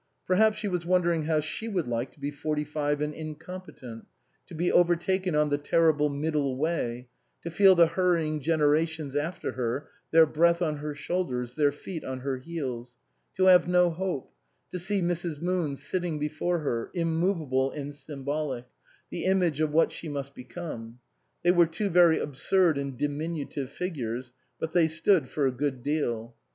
[0.25, 4.07] Perhaps she was wondering how she would like to be forty five and incompetent;
[4.47, 7.07] to be over taken oil the terrible middle way;
[7.43, 12.21] to feel the hurrying generations after her, their breath on her shoulders, their feet on
[12.21, 12.97] her heels;
[13.37, 14.31] to have no hope;
[14.71, 15.39] to see Mrs.
[15.39, 18.65] Moon sitting before her, immovable and symbolic,
[19.11, 20.97] the image of what she must become.
[21.43, 26.33] They were two very absurd and diminutive figures, but they stood for a good deal.